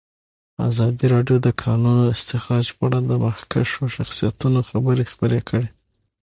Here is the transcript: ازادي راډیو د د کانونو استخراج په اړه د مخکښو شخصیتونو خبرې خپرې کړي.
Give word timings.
ازادي 0.69 1.05
راډیو 1.13 1.37
د 1.41 1.43
د 1.45 1.47
کانونو 1.63 2.03
استخراج 2.15 2.65
په 2.77 2.81
اړه 2.87 2.99
د 3.09 3.11
مخکښو 3.25 3.83
شخصیتونو 3.95 4.59
خبرې 4.69 5.03
خپرې 5.11 5.39
کړي. 5.49 5.67